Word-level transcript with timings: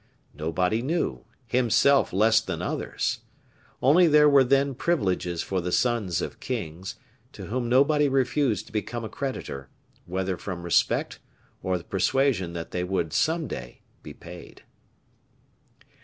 Nobody 0.33 0.81
knew; 0.81 1.25
himself 1.45 2.11
less 2.11 2.41
than 2.41 2.59
others. 2.59 3.19
Only 3.83 4.07
there 4.07 4.27
were 4.27 4.43
then 4.43 4.73
privileges 4.73 5.43
for 5.43 5.61
the 5.61 5.71
sons 5.71 6.23
of 6.23 6.39
kings, 6.39 6.95
to 7.33 7.45
whom 7.45 7.69
nobody 7.69 8.09
refused 8.09 8.65
to 8.65 8.71
become 8.71 9.03
a 9.05 9.09
creditor, 9.09 9.69
whether 10.07 10.37
from 10.37 10.63
respect 10.63 11.19
or 11.61 11.77
the 11.77 11.83
persuasion 11.83 12.53
that 12.53 12.71
they 12.71 12.83
would 12.83 13.13
some 13.13 13.47
day 13.47 13.81
be 14.01 14.15
paid. 14.15 14.63